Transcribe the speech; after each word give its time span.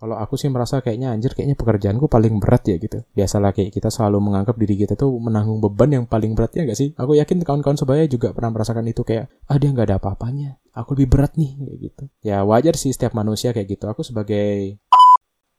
Kalau 0.00 0.16
aku 0.16 0.40
sih 0.40 0.48
merasa 0.48 0.80
kayaknya 0.80 1.12
anjir 1.12 1.36
kayaknya 1.36 1.60
pekerjaanku 1.60 2.08
paling 2.08 2.40
berat 2.40 2.64
ya 2.72 2.80
gitu. 2.80 3.04
Biasalah 3.12 3.52
kayak 3.52 3.68
kita 3.68 3.92
selalu 3.92 4.32
menganggap 4.32 4.56
diri 4.56 4.80
kita 4.80 4.96
tuh 4.96 5.12
menanggung 5.20 5.60
beban 5.60 5.92
yang 5.92 6.04
paling 6.08 6.32
berat 6.32 6.56
ya 6.56 6.64
gak 6.64 6.80
sih? 6.80 6.96
Aku 6.96 7.12
yakin 7.20 7.44
kawan-kawan 7.44 7.76
sebaya 7.76 8.08
juga 8.08 8.32
pernah 8.32 8.48
merasakan 8.48 8.88
itu 8.88 9.04
kayak 9.04 9.28
ah 9.44 9.60
dia 9.60 9.68
nggak 9.68 9.92
ada 9.92 9.96
apa-apanya. 10.00 10.56
Aku 10.72 10.96
lebih 10.96 11.12
berat 11.12 11.36
nih 11.36 11.52
kayak 11.52 11.78
gitu. 11.84 12.04
Ya 12.24 12.40
wajar 12.48 12.80
sih 12.80 12.96
setiap 12.96 13.12
manusia 13.12 13.52
kayak 13.52 13.76
gitu. 13.76 13.92
Aku 13.92 14.00
sebagai 14.00 14.80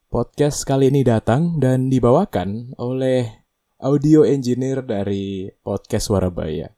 podcast 0.09 0.65
kali 0.65 0.89
ini 0.89 1.05
datang 1.05 1.61
dan 1.61 1.93
dibawakan 1.93 2.73
oleh 2.81 3.45
audio 3.77 4.25
engineer 4.25 4.81
dari 4.81 5.53
podcast 5.61 6.09
Warabaya. 6.09 6.73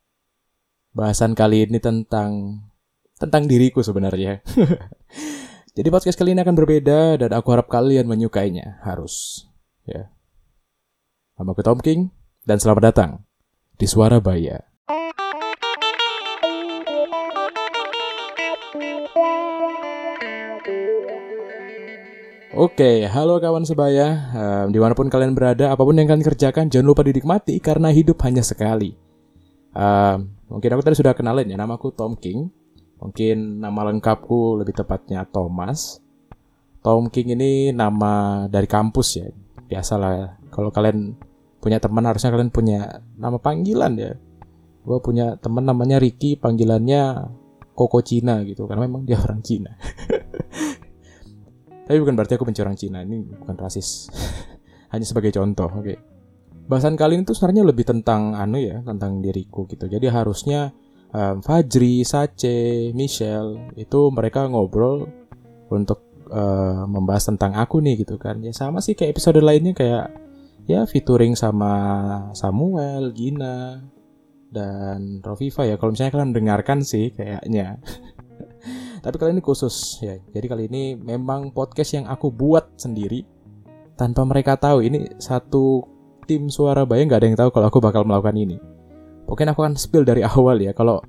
Bahasan 0.92 1.32
kali 1.32 1.64
ini 1.64 1.80
tentang 1.80 2.60
tentang 3.16 3.48
diriku 3.48 3.80
sebenarnya. 3.80 4.44
Jadi 5.74 5.90
podcast 5.90 6.22
kali 6.22 6.38
ini 6.38 6.46
akan 6.46 6.54
berbeda 6.54 7.18
dan 7.18 7.34
aku 7.34 7.50
harap 7.50 7.66
kalian 7.66 8.06
menyukainya. 8.06 8.78
Harus. 8.86 9.50
Ya. 9.90 10.14
Nama 11.34 11.50
aku 11.50 11.66
Tom 11.66 11.82
King 11.82 12.14
dan 12.46 12.62
selamat 12.62 12.94
datang 12.94 13.12
di 13.82 13.90
Suara 13.90 14.22
Baya. 14.22 14.62
Oke, 22.54 23.10
halo 23.10 23.42
kawan 23.42 23.66
sebaya. 23.66 24.30
Um, 24.30 24.66
di 24.70 24.78
mana 24.78 24.94
pun 24.94 25.10
kalian 25.10 25.34
berada, 25.34 25.74
apa 25.74 25.82
pun 25.82 25.98
yang 25.98 26.06
kalian 26.06 26.22
kerjakan, 26.22 26.70
jangan 26.70 26.86
lupa 26.86 27.02
dinikmati 27.02 27.58
karena 27.58 27.90
hidup 27.90 28.22
hanya 28.22 28.46
sekali. 28.46 28.94
Um, 29.74 30.38
mungkin 30.54 30.70
aku 30.78 30.86
tadi 30.86 31.02
sudah 31.02 31.18
kenalin 31.18 31.50
ya, 31.50 31.58
namaku 31.58 31.90
Tom 31.98 32.14
King. 32.14 32.62
Mungkin 33.04 33.60
nama 33.60 33.92
lengkapku 33.92 34.64
lebih 34.64 34.80
tepatnya 34.80 35.28
Thomas. 35.28 36.00
Tom 36.80 37.12
King 37.12 37.36
ini 37.36 37.76
nama 37.76 38.48
dari 38.48 38.64
kampus 38.64 39.20
ya. 39.20 39.28
Biasalah 39.68 40.40
kalau 40.48 40.72
kalian 40.72 41.20
punya 41.60 41.84
teman 41.84 42.08
harusnya 42.08 42.32
kalian 42.32 42.48
punya 42.48 43.04
nama 43.20 43.36
panggilan 43.36 44.00
ya. 44.00 44.16
Gue 44.84 45.00
punya 45.04 45.36
teman 45.36 45.68
namanya 45.68 46.00
Ricky, 46.00 46.40
panggilannya 46.40 47.28
Koko 47.76 48.00
Cina 48.06 48.40
gitu 48.48 48.70
karena 48.70 48.88
memang 48.88 49.04
dia 49.04 49.20
orang 49.20 49.44
Cina. 49.44 49.76
Tapi 51.84 51.98
bukan 52.00 52.16
berarti 52.16 52.40
aku 52.40 52.48
benci 52.48 52.64
orang 52.64 52.80
Cina, 52.80 53.04
ini 53.04 53.28
bukan 53.28 53.60
rasis. 53.60 54.08
Hanya 54.92 55.04
sebagai 55.04 55.36
contoh, 55.36 55.68
oke. 55.68 55.84
Okay. 55.84 55.98
Bahasan 56.64 56.96
kali 56.96 57.20
ini 57.20 57.28
tuh 57.28 57.36
sebenarnya 57.36 57.68
lebih 57.68 57.84
tentang 57.84 58.40
anu 58.40 58.56
ya, 58.56 58.80
tentang 58.88 59.20
diriku 59.20 59.68
gitu. 59.68 59.92
Jadi 59.92 60.08
harusnya 60.08 60.72
um, 61.14 61.40
Fajri, 61.40 62.02
Sace, 62.04 62.92
Michelle 62.92 63.72
itu 63.78 64.10
mereka 64.10 64.50
ngobrol 64.50 65.08
untuk 65.70 66.04
uh, 66.34 66.84
membahas 66.90 67.30
tentang 67.30 67.56
aku 67.56 67.80
nih 67.80 68.04
gitu 68.04 68.18
kan. 68.18 68.42
Ya 68.42 68.52
sama 68.52 68.82
sih 68.82 68.98
kayak 68.98 69.16
episode 69.16 69.40
lainnya 69.40 69.78
kayak 69.78 70.12
ya 70.66 70.84
featuring 70.90 71.38
sama 71.38 71.72
Samuel, 72.34 73.14
Gina, 73.14 73.86
dan 74.50 75.22
Roviva 75.22 75.64
ya. 75.70 75.76
Kalau 75.78 75.94
misalnya 75.94 76.14
kalian 76.14 76.30
mendengarkan 76.34 76.80
sih 76.82 77.14
kayaknya. 77.14 77.80
Tapi 79.04 79.16
kali 79.20 79.36
ini 79.36 79.44
khusus 79.44 80.00
ya. 80.00 80.16
Jadi 80.32 80.46
kali 80.48 80.64
ini 80.72 80.96
memang 80.96 81.52
podcast 81.52 82.00
yang 82.00 82.06
aku 82.08 82.32
buat 82.32 82.80
sendiri 82.80 83.28
tanpa 84.00 84.24
mereka 84.24 84.56
tahu. 84.56 84.80
Ini 84.86 85.20
satu 85.20 85.84
tim 86.24 86.48
suara 86.48 86.88
bayang 86.88 87.12
nggak 87.12 87.20
ada 87.20 87.28
yang 87.28 87.40
tahu 87.40 87.50
kalau 87.52 87.68
aku 87.68 87.80
bakal 87.84 88.08
melakukan 88.08 88.40
ini. 88.40 88.58
Mungkin 89.28 89.50
aku 89.52 89.60
akan 89.66 89.76
spill 89.76 90.04
dari 90.06 90.22
awal 90.36 90.60
ya. 90.60 90.72
Kalau 90.76 91.02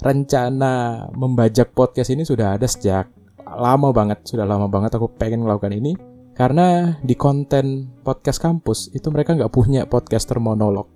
rencana 0.00 1.06
membajak 1.12 1.76
podcast 1.76 2.10
ini 2.12 2.24
sudah 2.24 2.56
ada 2.56 2.64
sejak 2.64 3.08
lama 3.44 3.90
banget, 3.90 4.24
sudah 4.24 4.46
lama 4.46 4.70
banget 4.70 4.96
aku 4.96 5.10
pengen 5.16 5.44
melakukan 5.44 5.74
ini. 5.74 5.94
Karena 6.34 6.96
di 7.04 7.12
konten 7.18 7.92
podcast 8.00 8.40
kampus 8.40 8.88
itu 8.96 9.12
mereka 9.12 9.36
nggak 9.36 9.52
punya 9.52 9.84
podcaster 9.84 10.40
monolog. 10.40 10.88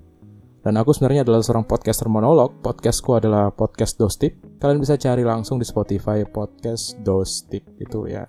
Dan 0.64 0.81
aku 0.81 0.97
sebenarnya 0.97 1.28
adalah 1.28 1.44
seorang 1.44 1.69
podcaster 1.69 2.08
monolog. 2.08 2.64
Podcastku 2.64 3.21
adalah 3.21 3.53
podcast 3.53 4.00
Dostip. 4.00 4.41
Kalian 4.56 4.81
bisa 4.81 4.97
cari 4.97 5.21
langsung 5.21 5.60
di 5.60 5.69
Spotify 5.69 6.25
podcast 6.25 6.97
Dostip 7.04 7.77
itu 7.77 8.09
ya. 8.09 8.25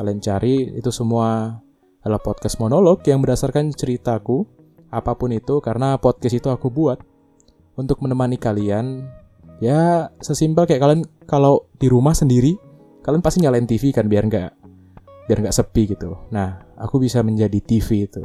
Kalian 0.00 0.16
cari 0.24 0.72
itu 0.72 0.88
semua 0.88 1.52
adalah 2.00 2.22
podcast 2.24 2.56
monolog 2.56 3.04
yang 3.04 3.20
berdasarkan 3.20 3.76
ceritaku 3.76 4.48
apa 4.88 5.12
pun 5.18 5.34
itu 5.36 5.60
karena 5.60 6.00
podcast 6.00 6.38
itu 6.40 6.48
aku 6.48 6.72
buat 6.72 7.02
untuk 7.76 8.02
menemani 8.02 8.40
kalian. 8.40 9.06
Ya 9.56 10.12
sesimpel 10.20 10.68
kayak 10.68 10.82
kalian 10.84 11.02
kalau 11.24 11.64
di 11.80 11.88
rumah 11.88 12.12
sendiri 12.12 12.60
kalian 13.00 13.24
pasti 13.24 13.40
nyalain 13.40 13.64
TV 13.64 13.88
kan 13.88 14.04
biar 14.04 14.28
nggak 14.28 14.50
biar 15.30 15.38
nggak 15.46 15.56
sepi 15.56 15.96
gitu. 15.96 16.16
Nah 16.28 16.60
aku 16.76 17.00
bisa 17.00 17.24
menjadi 17.24 17.56
TV 17.62 18.04
itu. 18.10 18.24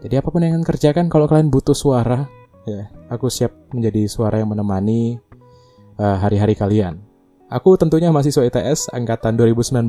Jadi 0.00 0.14
apa 0.16 0.28
pun 0.32 0.40
yang 0.40 0.56
kalian 0.56 0.66
kerjakan 0.66 1.06
kalau 1.12 1.28
kalian 1.28 1.52
butuh 1.52 1.76
suara, 1.76 2.24
ya, 2.64 2.88
aku 3.12 3.28
siap 3.28 3.52
menjadi 3.76 4.08
suara 4.08 4.40
yang 4.40 4.48
menemani 4.48 5.20
uh, 6.00 6.16
hari-hari 6.16 6.56
kalian. 6.56 7.04
Aku 7.52 7.76
tentunya 7.76 8.08
mahasiswa 8.08 8.46
ITS 8.48 8.94
angkatan 8.96 9.36
2019 9.36 9.84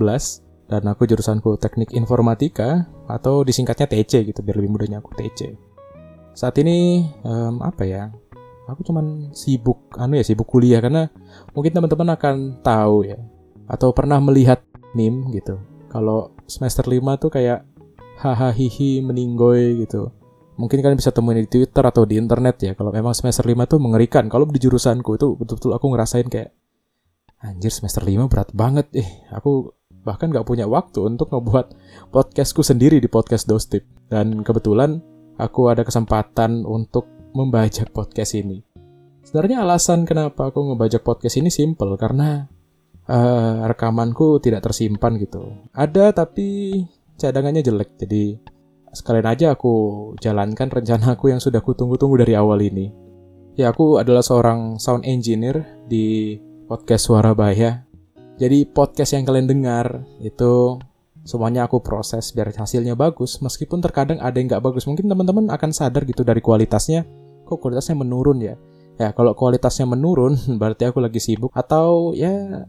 dan 0.68 0.84
aku 0.88 1.08
jurusanku 1.08 1.56
Teknik 1.62 1.96
Informatika 1.96 2.90
atau 3.08 3.46
disingkatnya 3.48 3.88
TC 3.88 4.34
gitu 4.34 4.40
biar 4.44 4.60
lebih 4.60 4.72
mudahnya 4.72 5.00
aku 5.00 5.16
TC. 5.16 5.56
Saat 6.36 6.60
ini 6.60 7.08
um, 7.24 7.64
apa 7.64 7.84
ya? 7.88 8.12
Aku 8.70 8.86
cuman 8.86 9.34
sibuk 9.34 9.90
anu 9.98 10.20
ya 10.20 10.24
sibuk 10.24 10.46
kuliah 10.46 10.80
karena 10.80 11.10
mungkin 11.56 11.74
teman-teman 11.74 12.14
akan 12.14 12.62
tahu 12.62 13.10
ya 13.10 13.18
atau 13.66 13.96
pernah 13.96 14.22
melihat 14.22 14.62
meme 14.94 15.32
gitu. 15.34 15.58
Kalau 15.92 16.36
semester 16.48 16.88
5 16.88 17.04
tuh 17.20 17.32
kayak 17.32 17.68
hahaha 18.22 18.54
hihi 18.54 19.02
meninggoy 19.02 19.82
gitu. 19.84 20.12
Mungkin 20.60 20.84
kalian 20.84 21.00
bisa 21.00 21.10
temuin 21.10 21.42
di 21.42 21.50
Twitter 21.50 21.82
atau 21.82 22.06
di 22.06 22.22
internet 22.22 22.56
ya. 22.62 22.72
Kalau 22.78 22.94
memang 22.94 23.18
semester 23.18 23.44
5 23.44 23.66
tuh 23.66 23.80
mengerikan. 23.82 24.30
Kalau 24.30 24.46
di 24.46 24.62
jurusanku 24.62 25.18
itu 25.18 25.34
betul-betul 25.36 25.74
aku 25.74 25.86
ngerasain 25.90 26.28
kayak 26.30 26.54
anjir 27.42 27.74
semester 27.74 28.06
5 28.06 28.30
berat 28.30 28.54
banget. 28.54 28.88
Eh, 28.94 29.10
aku 29.34 29.74
bahkan 30.06 30.30
gak 30.30 30.46
punya 30.46 30.70
waktu 30.70 31.02
untuk 31.02 31.34
ngebuat 31.34 31.74
podcastku 32.14 32.62
sendiri 32.62 33.02
di 33.02 33.10
podcast 33.10 33.50
Dostip. 33.50 33.88
Dan 34.12 34.46
kebetulan 34.46 35.02
aku 35.42 35.72
ada 35.74 35.82
kesempatan 35.82 36.68
untuk 36.68 37.10
membajak 37.32 37.92
podcast 37.96 38.36
ini. 38.38 38.64
Sebenarnya 39.22 39.64
alasan 39.64 40.04
kenapa 40.04 40.50
aku 40.52 40.74
ngebajak 40.74 41.06
podcast 41.06 41.40
ini 41.40 41.48
simple 41.48 41.96
karena 41.96 42.50
uh, 43.08 43.64
rekamanku 43.70 44.44
tidak 44.44 44.68
tersimpan 44.68 45.16
gitu. 45.22 45.56
Ada 45.72 46.12
tapi 46.12 46.82
cadangannya 47.16 47.64
jelek. 47.64 47.96
Jadi 48.02 48.36
sekalian 48.92 49.28
aja 49.30 49.56
aku 49.56 49.74
jalankan 50.20 50.68
rencanaku 50.68 51.32
yang 51.32 51.40
sudah 51.40 51.64
kutunggu-tunggu 51.64 52.28
dari 52.28 52.34
awal 52.36 52.60
ini. 52.60 52.92
Ya 53.56 53.72
aku 53.72 54.00
adalah 54.00 54.24
seorang 54.24 54.80
sound 54.80 55.04
engineer 55.08 55.64
di 55.88 56.40
podcast 56.68 57.08
Suara 57.08 57.36
Bahaya. 57.36 57.84
Jadi 58.40 58.66
podcast 58.66 59.14
yang 59.14 59.28
kalian 59.28 59.46
dengar 59.46 60.02
itu 60.18 60.82
semuanya 61.22 61.70
aku 61.70 61.84
proses 61.84 62.34
biar 62.34 62.50
hasilnya 62.50 62.98
bagus. 62.98 63.38
Meskipun 63.38 63.84
terkadang 63.84 64.18
ada 64.18 64.34
yang 64.40 64.50
nggak 64.50 64.64
bagus, 64.66 64.90
mungkin 64.90 65.06
teman-teman 65.06 65.52
akan 65.54 65.70
sadar 65.76 66.08
gitu 66.08 66.26
dari 66.26 66.42
kualitasnya. 66.42 67.06
Kok 67.52 67.60
kualitasnya 67.60 68.00
menurun 68.00 68.40
ya? 68.40 68.56
Ya 68.96 69.12
kalau 69.12 69.36
kualitasnya 69.36 69.84
menurun 69.84 70.40
berarti 70.60 70.88
aku 70.88 71.04
lagi 71.04 71.20
sibuk 71.20 71.52
atau 71.52 72.16
ya 72.16 72.64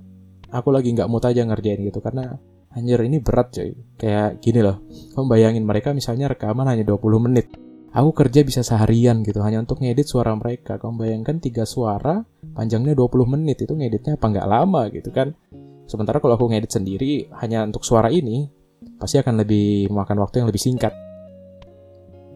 aku 0.51 0.75
lagi 0.75 0.91
nggak 0.91 1.07
mood 1.07 1.23
aja 1.23 1.47
ngerjain 1.47 1.87
gitu 1.87 2.03
karena 2.03 2.35
Anjir 2.73 3.05
ini 3.05 3.21
berat 3.21 3.53
coy. 3.53 3.77
Kayak 4.01 4.41
gini 4.41 4.65
loh. 4.65 4.81
Kamu 5.13 5.29
bayangin 5.29 5.65
mereka 5.69 5.93
misalnya 5.93 6.33
rekaman 6.33 6.65
hanya 6.65 6.89
20 6.89 7.21
menit. 7.21 7.53
Aku 7.93 8.17
kerja 8.17 8.41
bisa 8.41 8.65
seharian 8.65 9.21
gitu 9.21 9.45
hanya 9.45 9.61
untuk 9.61 9.85
ngedit 9.85 10.09
suara 10.09 10.33
mereka. 10.33 10.81
Kamu 10.81 10.97
bayangkan 10.97 11.37
tiga 11.37 11.69
suara 11.69 12.25
panjangnya 12.57 12.97
20 12.97 13.29
menit 13.29 13.61
itu 13.61 13.77
ngeditnya 13.77 14.17
apa 14.17 14.25
nggak 14.25 14.49
lama 14.49 14.83
gitu 14.89 15.13
kan. 15.13 15.37
Sementara 15.85 16.17
kalau 16.25 16.41
aku 16.41 16.49
ngedit 16.49 16.73
sendiri 16.73 17.29
hanya 17.45 17.69
untuk 17.69 17.85
suara 17.85 18.09
ini 18.09 18.49
pasti 18.97 19.21
akan 19.21 19.45
lebih 19.45 19.93
memakan 19.93 20.25
waktu 20.25 20.41
yang 20.41 20.49
lebih 20.49 20.63
singkat. 20.65 20.97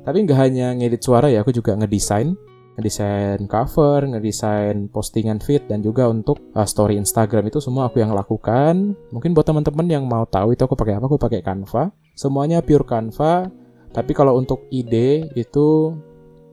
Tapi 0.06 0.23
nggak 0.23 0.38
hanya 0.38 0.70
ngedit 0.79 1.03
suara 1.03 1.26
ya, 1.26 1.43
aku 1.43 1.50
juga 1.50 1.75
ngedesain 1.75 2.38
ngedesain 2.76 3.41
cover, 3.49 4.05
ngedesain 4.05 4.93
postingan 4.93 5.41
feed 5.41 5.64
dan 5.67 5.81
juga 5.81 6.12
untuk 6.12 6.37
uh, 6.53 6.69
story 6.69 7.00
Instagram 7.00 7.49
itu 7.49 7.58
semua 7.58 7.88
aku 7.88 8.05
yang 8.05 8.12
lakukan. 8.12 8.93
Mungkin 9.11 9.32
buat 9.32 9.49
teman-teman 9.49 9.88
yang 9.88 10.05
mau 10.05 10.29
tahu 10.29 10.53
itu 10.53 10.62
aku 10.62 10.76
pakai 10.76 11.00
apa, 11.00 11.08
aku 11.08 11.17
pakai 11.17 11.41
Canva. 11.41 11.88
Semuanya 12.12 12.61
pure 12.61 12.85
Canva. 12.85 13.49
Tapi 13.97 14.12
kalau 14.12 14.37
untuk 14.37 14.69
ide 14.69 15.32
itu 15.32 15.97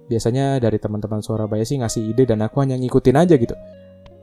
biasanya 0.07 0.63
dari 0.63 0.79
teman-teman 0.79 1.19
Surabaya 1.19 1.67
sih 1.67 1.75
ngasih 1.75 2.15
ide 2.15 2.23
dan 2.23 2.39
aku 2.39 2.63
hanya 2.63 2.79
ngikutin 2.79 3.19
aja 3.19 3.35
gitu. 3.35 3.55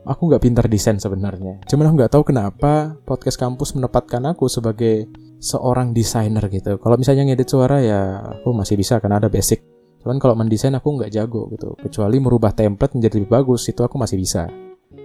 Aku 0.08 0.32
nggak 0.32 0.40
pintar 0.40 0.64
desain 0.72 0.96
sebenarnya. 0.96 1.60
Cuman 1.68 1.92
aku 1.92 1.94
nggak 2.00 2.12
tahu 2.16 2.24
kenapa 2.32 2.96
podcast 3.04 3.36
kampus 3.36 3.76
menempatkan 3.76 4.24
aku 4.24 4.48
sebagai 4.48 5.04
seorang 5.40 5.96
desainer 5.96 6.44
gitu. 6.52 6.76
Kalau 6.76 7.00
misalnya 7.00 7.24
ngedit 7.26 7.48
suara 7.48 7.80
ya 7.80 8.20
aku 8.40 8.52
masih 8.52 8.76
bisa 8.76 9.00
karena 9.00 9.18
ada 9.18 9.32
basic 9.32 9.64
Cuman 10.00 10.16
kalau 10.16 10.32
mendesain 10.32 10.72
aku 10.72 10.96
nggak 10.96 11.12
jago 11.12 11.52
gitu. 11.52 11.76
Kecuali 11.76 12.16
merubah 12.16 12.56
template 12.56 12.96
menjadi 12.96 13.20
lebih 13.20 13.30
bagus, 13.30 13.68
itu 13.68 13.84
aku 13.84 14.00
masih 14.00 14.16
bisa. 14.16 14.48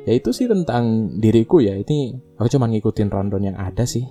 Ya 0.08 0.14
itu 0.16 0.32
sih 0.32 0.48
tentang 0.48 1.12
diriku 1.20 1.60
ya. 1.60 1.76
Ini 1.76 2.16
aku 2.40 2.48
cuma 2.56 2.72
ngikutin 2.72 3.12
rundown 3.12 3.44
yang 3.44 3.58
ada 3.60 3.84
sih. 3.84 4.08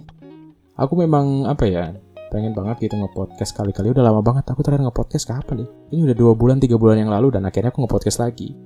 aku 0.75 0.99
memang 0.99 1.47
apa 1.47 1.71
ya 1.71 1.95
pengen 2.35 2.51
banget 2.51 2.91
gitu 2.91 2.99
nge-podcast 2.99 3.55
kali-kali 3.55 3.95
udah 3.95 4.11
lama 4.11 4.27
banget 4.27 4.43
aku 4.51 4.59
terakhir 4.67 4.83
nge-podcast 4.91 5.23
kapan 5.23 5.63
nih 5.63 5.69
ini 5.95 6.01
udah 6.11 6.17
dua 6.19 6.33
bulan 6.35 6.59
tiga 6.59 6.75
bulan 6.75 6.99
yang 6.99 7.15
lalu 7.15 7.31
dan 7.31 7.47
akhirnya 7.47 7.71
aku 7.71 7.87
nge-podcast 7.87 8.19
lagi 8.19 8.59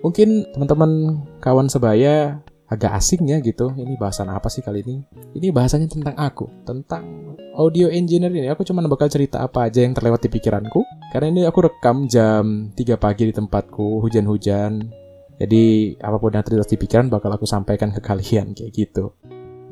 mungkin 0.00 0.48
teman-teman 0.56 1.20
kawan 1.44 1.68
sebaya 1.68 2.40
agak 2.72 2.96
asing 2.96 3.28
ya 3.28 3.36
gitu 3.44 3.68
ini 3.76 4.00
bahasan 4.00 4.32
apa 4.32 4.48
sih 4.48 4.64
kali 4.64 4.80
ini? 4.80 5.04
Ini 5.36 5.52
bahasanya 5.52 5.92
tentang 5.92 6.16
aku 6.16 6.48
tentang 6.64 7.36
audio 7.52 7.92
engineer 7.92 8.32
ini. 8.32 8.48
Aku 8.48 8.64
cuma 8.64 8.80
bakal 8.88 9.12
cerita 9.12 9.44
apa 9.44 9.68
aja 9.68 9.84
yang 9.84 9.92
terlewat 9.92 10.24
di 10.24 10.32
pikiranku. 10.32 10.80
Karena 11.12 11.28
ini 11.28 11.42
aku 11.44 11.68
rekam 11.68 12.08
jam 12.08 12.72
3 12.72 12.96
pagi 12.96 13.28
di 13.28 13.34
tempatku 13.36 14.00
hujan-hujan. 14.00 14.88
Jadi 15.36 15.96
apa 16.00 16.16
pun 16.16 16.32
yang 16.32 16.44
terlintas 16.44 16.72
di 16.72 16.80
pikiran 16.80 17.12
bakal 17.12 17.28
aku 17.36 17.44
sampaikan 17.44 17.92
ke 17.92 18.00
kalian 18.00 18.56
kayak 18.56 18.72
gitu. 18.72 19.12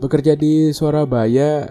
Bekerja 0.00 0.37
di 0.37 0.76
Surabaya 0.76 1.64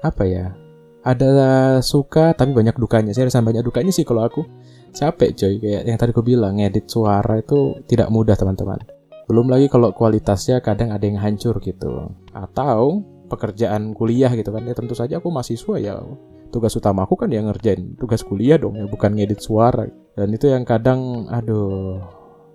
apa 0.00 0.24
ya? 0.24 0.56
Ada 1.00 1.80
suka 1.80 2.32
tapi 2.32 2.56
banyak 2.56 2.76
dukanya. 2.76 3.12
Saya 3.12 3.28
rasa 3.28 3.44
banyak 3.44 3.64
dukanya 3.64 3.92
sih 3.92 4.08
kalau 4.08 4.24
aku. 4.24 4.44
Capek 4.90 5.38
coy 5.38 5.54
kayak 5.62 5.82
yang 5.86 5.98
tadi 6.02 6.10
aku 6.10 6.26
bilang 6.26 6.58
ngedit 6.58 6.90
suara 6.90 7.38
itu 7.38 7.78
tidak 7.86 8.10
mudah 8.10 8.34
teman-teman 8.34 8.99
belum 9.30 9.46
lagi 9.46 9.70
kalau 9.70 9.94
kualitasnya 9.94 10.58
kadang 10.58 10.90
ada 10.90 11.06
yang 11.06 11.22
hancur 11.22 11.62
gitu. 11.62 12.10
Atau 12.34 13.06
pekerjaan 13.30 13.94
kuliah 13.94 14.34
gitu 14.34 14.50
kan. 14.50 14.66
Ya 14.66 14.74
tentu 14.74 14.98
saja 14.98 15.22
aku 15.22 15.30
mahasiswa 15.30 15.78
ya. 15.78 16.02
Tugas 16.50 16.74
utama 16.74 17.06
aku 17.06 17.14
kan 17.14 17.30
yang 17.30 17.46
ngerjain 17.46 17.94
tugas 17.94 18.26
kuliah 18.26 18.58
dong 18.58 18.74
ya 18.74 18.90
bukan 18.90 19.14
ngedit 19.14 19.38
suara. 19.38 19.86
Dan 20.18 20.34
itu 20.34 20.50
yang 20.50 20.66
kadang 20.66 21.30
aduh 21.30 22.02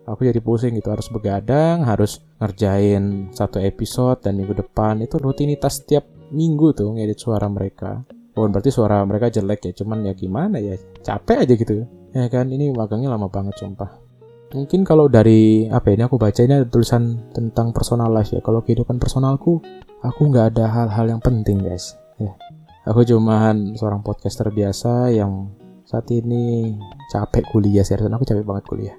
aku 0.03 0.27
jadi 0.27 0.43
pusing 0.43 0.75
gitu. 0.75 0.91
Harus 0.91 1.07
begadang 1.07 1.87
harus 1.87 2.19
ngerjain 2.43 3.31
satu 3.31 3.63
episode 3.63 4.19
dan 4.19 4.35
minggu 4.35 4.51
depan. 4.51 4.99
Itu 4.99 5.15
rutinitas 5.23 5.79
setiap 5.79 6.03
minggu 6.35 6.75
tuh 6.75 6.91
ngedit 6.91 7.23
suara 7.23 7.47
mereka. 7.47 8.03
Bukan 8.35 8.51
berarti 8.51 8.67
suara 8.67 8.99
mereka 9.07 9.31
jelek 9.31 9.71
ya, 9.71 9.73
cuman 9.79 10.11
ya 10.11 10.11
gimana 10.11 10.59
ya, 10.59 10.75
capek 10.99 11.47
aja 11.47 11.53
gitu. 11.55 11.87
Ya 12.11 12.27
kan, 12.27 12.51
ini 12.51 12.67
magangnya 12.75 13.15
lama 13.15 13.31
banget 13.31 13.55
sumpah. 13.63 14.04
Mungkin 14.53 14.85
kalau 14.85 15.09
dari 15.09 15.65
apa 15.73 15.89
ini 15.89 16.05
aku 16.05 16.21
baca 16.21 16.37
ini 16.45 16.61
ada 16.61 16.67
tulisan 16.69 17.31
tentang 17.33 17.73
personal 17.73 18.13
life 18.13 18.29
ya. 18.29 18.43
Kalau 18.45 18.61
kehidupan 18.61 19.01
personalku, 19.01 19.63
aku 20.05 20.21
nggak 20.29 20.55
ada 20.55 20.69
hal-hal 20.69 21.17
yang 21.17 21.21
penting 21.23 21.65
guys. 21.65 21.97
Ya, 22.21 22.37
aku 22.85 23.01
cuman 23.01 23.73
seorang 23.73 24.05
podcaster 24.05 24.47
biasa 24.53 25.11
yang 25.11 25.49
saat 25.83 26.05
ini 26.13 26.77
capek 27.09 27.45
kuliah 27.49 27.81
sih. 27.81 27.97
Aku 27.97 28.23
capek 28.23 28.45
banget 28.45 28.65
kuliah. 28.69 28.97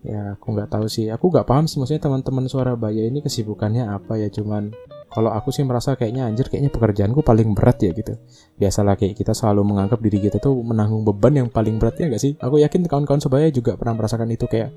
Ya, 0.00 0.34
aku 0.34 0.56
nggak 0.56 0.72
tahu 0.72 0.88
sih. 0.88 1.12
Aku 1.12 1.28
nggak 1.28 1.46
paham 1.46 1.68
sih 1.68 1.76
maksudnya 1.78 2.02
teman-teman 2.08 2.48
suara 2.48 2.72
Surabaya 2.72 3.04
ini 3.04 3.20
kesibukannya 3.20 3.86
apa 3.88 4.18
ya. 4.18 4.28
Cuman 4.32 4.74
kalau 5.10 5.34
aku 5.34 5.50
sih 5.50 5.66
merasa 5.66 5.98
kayaknya 5.98 6.30
anjir 6.30 6.46
kayaknya 6.46 6.70
pekerjaanku 6.70 7.26
paling 7.26 7.50
berat 7.52 7.82
ya 7.82 7.90
gitu. 7.90 8.14
Biasalah 8.56 8.94
kayak 8.94 9.18
kita 9.18 9.34
selalu 9.34 9.66
menganggap 9.66 9.98
diri 9.98 10.22
kita 10.22 10.38
tuh 10.38 10.54
menanggung 10.62 11.02
beban 11.02 11.34
yang 11.34 11.48
paling 11.50 11.82
berat 11.82 11.98
ya 11.98 12.06
gak 12.06 12.22
sih? 12.22 12.38
Aku 12.38 12.62
yakin 12.62 12.86
kawan-kawan 12.86 13.18
sebaya 13.18 13.50
juga 13.50 13.74
pernah 13.74 13.98
merasakan 13.98 14.30
itu 14.30 14.46
kayak 14.46 14.70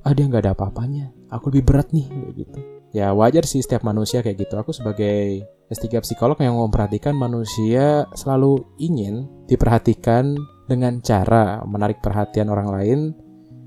ah 0.00 0.12
dia 0.14 0.24
nggak 0.30 0.42
ada 0.46 0.52
apa-apanya. 0.54 1.10
Aku 1.34 1.50
lebih 1.50 1.74
berat 1.74 1.90
nih 1.90 2.06
kayak 2.06 2.34
gitu. 2.38 2.58
Ya 2.90 3.10
wajar 3.10 3.44
sih 3.46 3.60
setiap 3.60 3.82
manusia 3.82 4.22
kayak 4.22 4.46
gitu. 4.46 4.54
Aku 4.56 4.70
sebagai 4.70 5.44
S3 5.70 6.02
psikolog 6.02 6.38
yang 6.38 6.58
memperhatikan 6.58 7.14
manusia 7.14 8.06
selalu 8.14 8.62
ingin 8.78 9.26
diperhatikan 9.46 10.34
dengan 10.70 11.02
cara 11.02 11.62
menarik 11.66 11.98
perhatian 11.98 12.46
orang 12.46 12.70
lain 12.70 13.00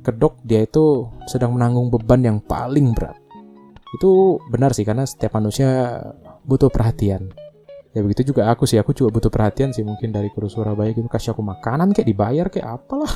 kedok 0.03 0.43
dia 0.43 0.67
itu 0.67 1.07
sedang 1.31 1.55
menanggung 1.55 1.87
beban 1.87 2.19
yang 2.19 2.37
paling 2.43 2.91
berat 2.91 3.15
itu 3.93 4.41
benar 4.49 4.73
sih 4.73 4.81
karena 4.83 5.05
setiap 5.05 5.37
manusia 5.37 6.01
butuh 6.43 6.73
perhatian. 6.73 7.29
Ya 7.93 8.01
begitu 8.01 8.33
juga 8.33 8.49
aku 8.49 8.65
sih. 8.65 8.81
Aku 8.81 8.89
juga 8.89 9.13
butuh 9.13 9.29
perhatian 9.29 9.69
sih 9.69 9.85
mungkin 9.85 10.09
dari 10.09 10.33
guru 10.33 10.49
Surabaya 10.49 10.89
gitu. 10.97 11.05
Kasih 11.05 11.37
aku 11.37 11.45
makanan 11.45 11.93
kayak 11.93 12.09
dibayar 12.09 12.49
kayak 12.49 12.81
apalah. 12.81 13.13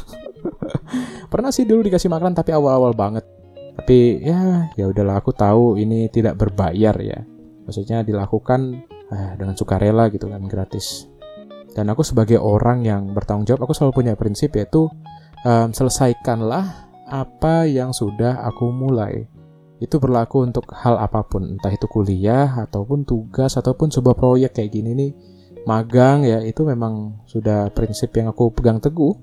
Pernah 1.34 1.50
sih 1.50 1.66
dulu 1.66 1.82
dikasih 1.90 2.14
makanan 2.14 2.38
tapi 2.38 2.54
awal-awal 2.54 2.94
banget. 2.94 3.26
Tapi 3.74 4.22
ya 4.22 4.70
ya 4.78 4.86
udahlah 4.86 5.18
aku 5.18 5.34
tahu 5.34 5.82
ini 5.82 6.14
tidak 6.14 6.38
berbayar 6.38 6.94
ya. 7.02 7.26
Maksudnya 7.66 8.06
dilakukan 8.06 8.86
eh, 9.10 9.34
dengan 9.34 9.58
sukarela 9.58 10.14
gitu 10.14 10.30
kan 10.30 10.46
gratis. 10.46 11.10
Dan 11.74 11.90
aku 11.90 12.06
sebagai 12.06 12.38
orang 12.38 12.86
yang 12.86 13.14
bertanggung 13.18 13.50
jawab 13.50 13.70
aku 13.70 13.74
selalu 13.74 14.02
punya 14.02 14.14
prinsip 14.18 14.50
yaitu 14.58 14.90
um, 15.46 15.70
selesaikanlah 15.70 16.90
apa 17.06 17.70
yang 17.70 17.94
sudah 17.94 18.42
aku 18.42 18.74
mulai 18.74 19.30
itu 19.78 20.02
berlaku 20.02 20.42
untuk 20.42 20.74
hal 20.74 20.98
apa 20.98 21.22
pun, 21.22 21.46
entah 21.46 21.70
itu 21.70 21.86
kuliah 21.86 22.66
ataupun 22.66 23.06
tugas 23.06 23.58
ataupun 23.62 23.94
sebuah 23.94 24.18
proyek 24.18 24.58
kayak 24.58 24.74
gini 24.74 24.92
nih, 24.98 25.12
magang 25.70 26.26
ya, 26.26 26.42
itu 26.42 26.66
memang 26.66 27.22
sudah 27.30 27.70
prinsip 27.70 28.10
yang 28.18 28.34
aku 28.34 28.50
pegang 28.50 28.82
teguh. 28.82 29.14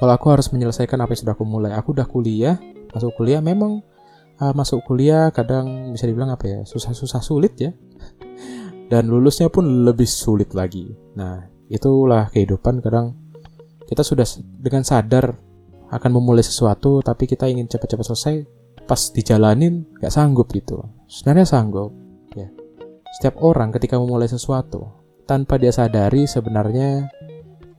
Kalau 0.00 0.12
aku 0.16 0.26
harus 0.32 0.50
menyelesaikan 0.50 0.98
apa 0.98 1.14
yang 1.14 1.20
sudah 1.22 1.34
aku 1.38 1.44
mulai, 1.46 1.70
aku 1.76 1.94
udah 1.94 2.08
kuliah, 2.10 2.58
masuk 2.90 3.14
kuliah 3.14 3.38
memang 3.38 3.84
uh, 4.42 4.52
masuk 4.56 4.82
kuliah 4.82 5.30
kadang 5.30 5.94
bisa 5.94 6.10
dibilang 6.10 6.34
apa 6.34 6.44
ya, 6.50 6.60
susah-susah 6.66 7.22
sulit 7.22 7.54
ya. 7.60 7.70
Dan 8.90 9.06
lulusnya 9.06 9.54
pun 9.54 9.86
lebih 9.86 10.08
sulit 10.08 10.50
lagi. 10.50 10.90
Nah, 11.14 11.46
itulah 11.70 12.26
kehidupan 12.34 12.82
kadang 12.82 13.14
kita 13.86 14.02
sudah 14.02 14.26
dengan 14.58 14.82
sadar 14.82 15.38
akan 15.90 16.10
memulai 16.10 16.42
sesuatu 16.42 17.02
tapi 17.02 17.26
kita 17.26 17.46
ingin 17.50 17.66
cepat-cepat 17.66 18.06
selesai 18.06 18.59
pas 18.90 18.98
dijalanin 19.14 19.86
nggak 20.02 20.10
sanggup 20.10 20.50
gitu 20.50 20.82
sebenarnya 21.06 21.46
sanggup 21.46 21.94
ya 22.34 22.50
setiap 23.14 23.38
orang 23.38 23.70
ketika 23.70 23.94
memulai 24.02 24.26
sesuatu 24.26 24.90
tanpa 25.30 25.62
dia 25.62 25.70
sadari 25.70 26.26
sebenarnya 26.26 27.06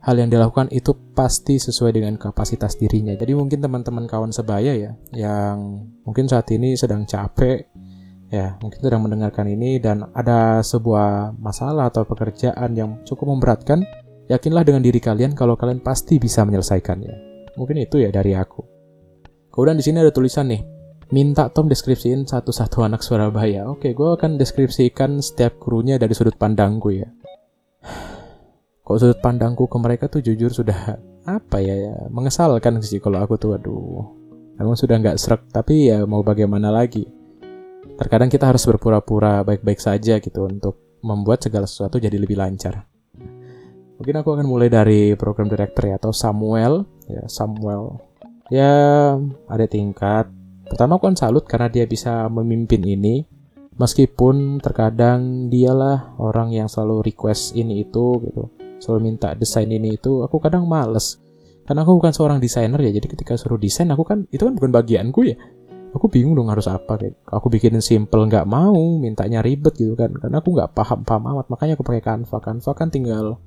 hal 0.02 0.18
yang 0.18 0.30
dilakukan 0.34 0.72
itu 0.74 0.98
pasti 1.13 1.62
sesuai 1.62 1.94
dengan 1.94 2.18
kapasitas 2.18 2.74
dirinya. 2.78 3.13
Jadi 3.13 3.38
mungkin 3.38 3.62
teman-teman 3.62 4.10
kawan 4.10 4.34
sebaya 4.34 4.74
ya 4.74 4.92
yang 5.13 5.86
mungkin 6.02 6.25
saat 6.25 6.50
ini 6.50 6.74
sedang 6.74 7.06
capek 7.06 7.69
ya, 8.34 8.58
mungkin 8.63 8.80
sedang 8.81 9.06
mendengarkan 9.06 9.46
ini 9.46 9.78
dan 9.78 10.10
ada 10.18 10.66
sebuah 10.66 11.38
masalah 11.38 11.94
atau 11.94 12.02
pekerjaan 12.08 12.74
yang 12.74 12.98
cukup 13.06 13.30
memberatkan, 13.30 13.86
yakinlah 14.25 14.66
dengan 14.66 14.81
diri 14.81 14.98
kalian 14.98 15.38
kalau 15.38 15.54
kalian 15.54 15.86
pasti 15.86 16.18
bisa 16.18 16.42
menyelesaikannya. 16.50 17.30
Mungkin 17.60 17.78
itu 17.78 18.02
ya 18.02 18.10
dari 18.10 18.34
aku. 18.34 18.66
Kemudian 19.52 19.78
di 19.78 19.84
sini 19.84 20.00
ada 20.00 20.16
tulisan 20.16 20.48
nih, 20.48 20.63
minta 21.12 21.52
Tom 21.52 21.68
deskripsiin 21.68 22.25
satu-satu 22.25 22.81
anak 22.88 23.06
Surabaya. 23.06 23.68
Oke, 23.68 23.92
gue 23.92 24.10
akan 24.16 24.40
deskripsikan 24.40 25.19
setiap 25.19 25.60
krunya 25.60 26.00
dari 26.00 26.16
sudut 26.16 26.36
pandangku 26.40 26.96
ya. 26.96 27.08
Kok 28.88 28.98
sudut 28.98 29.19
pandangku 29.19 29.68
ke 29.68 29.78
mereka 29.78 30.08
tuh 30.10 30.24
jujur 30.24 30.50
sudah 30.50 30.98
apa 31.22 31.62
ya, 31.62 31.77
ya 31.77 31.96
mengesalkan 32.10 32.82
sih 32.82 32.98
kalau 32.98 33.22
aku 33.22 33.38
tuh 33.38 33.53
aduh. 33.60 34.18
Emang 34.58 34.77
sudah 34.77 34.98
nggak 34.98 35.18
serak, 35.18 35.50
tapi 35.50 35.89
ya 35.89 36.03
mau 36.06 36.22
bagaimana 36.22 36.70
lagi. 36.70 37.06
Terkadang 37.98 38.30
kita 38.30 38.50
harus 38.50 38.62
berpura-pura 38.65 39.41
baik-baik 39.41 39.82
saja 39.82 40.18
gitu 40.22 40.46
untuk 40.46 41.01
membuat 41.01 41.41
segala 41.41 41.65
sesuatu 41.65 41.98
jadi 41.98 42.18
lebih 42.18 42.38
lancar. 42.38 42.86
Mungkin 44.01 44.18
aku 44.22 44.34
akan 44.34 44.50
mulai 44.50 44.70
dari 44.70 45.13
program 45.13 45.46
director 45.46 45.86
ya 45.86 46.01
atau 46.01 46.10
Samuel 46.10 46.89
ya 47.06 47.22
Samuel 47.30 48.01
ya 48.50 48.74
ada 49.46 49.65
tingkat 49.70 50.25
Pertama 50.72 50.96
aku 50.96 51.12
kan 51.12 51.20
salut 51.20 51.44
karena 51.44 51.68
dia 51.68 51.84
bisa 51.84 52.32
memimpin 52.32 52.80
ini. 52.88 53.28
Meskipun 53.75 54.63
terkadang 54.63 55.51
dialah 55.51 56.16
orang 56.16 56.56
yang 56.56 56.72
selalu 56.72 57.12
request 57.12 57.60
ini 57.60 57.84
itu 57.84 58.24
gitu. 58.24 58.48
Selalu 58.80 59.00
minta 59.12 59.36
desain 59.36 59.68
ini 59.68 60.00
itu, 60.00 60.24
aku 60.24 60.40
kadang 60.40 60.63
males. 60.63 61.20
Karena 61.68 61.84
aku 61.84 62.00
bukan 62.00 62.16
seorang 62.16 62.40
desainer 62.40 62.80
ya, 62.88 62.92
jadi 62.96 63.04
ketika 63.04 63.36
suruh 63.36 63.60
desain 63.60 63.92
aku 63.92 64.08
kan 64.08 64.24
itu 64.32 64.48
kan 64.48 64.56
bukan 64.56 64.72
bagianku 64.72 65.28
ya. 65.28 65.36
Aku 65.92 66.08
bingung 66.08 66.40
dong 66.40 66.48
harus 66.48 66.72
apa 66.72 66.96
kayak. 66.96 67.20
Aku 67.28 67.51
bikinin 67.51 67.84
simple 67.84 68.32
nggak 68.32 68.48
mau, 68.48 68.96
mintanya 68.96 69.44
ribet 69.44 69.75
gitu 69.75 70.00
kan. 70.00 70.16
Karena 70.16 70.40
aku 70.40 70.56
nggak 70.56 70.72
paham 70.72 71.04
paham 71.04 71.36
amat, 71.36 71.51
makanya 71.51 71.75
aku 71.75 71.84
pakai 71.84 72.00
Canva. 72.00 72.38
Canva 72.40 72.72
kan 72.72 72.88
tinggal 72.88 73.44